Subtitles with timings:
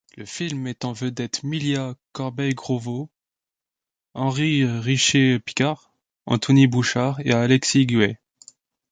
[0.17, 3.11] Le film met en vedette Milya Corbeil-Gauvreau,
[4.15, 5.93] Henri Richer-Picard,
[6.25, 8.17] Anthony Bouchard et Alexis Guay.